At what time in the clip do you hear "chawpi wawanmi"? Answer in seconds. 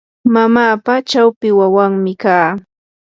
1.09-2.13